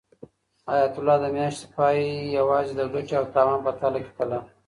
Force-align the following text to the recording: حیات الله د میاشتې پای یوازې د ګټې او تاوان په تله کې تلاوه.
حیات 0.69 0.93
الله 0.97 1.17
د 1.21 1.25
میاشتې 1.35 1.65
پای 1.75 1.97
یوازې 2.37 2.73
د 2.75 2.81
ګټې 2.93 3.13
او 3.19 3.25
تاوان 3.35 3.59
په 3.65 3.71
تله 3.79 3.99
کې 4.03 4.11
تلاوه. 4.17 4.47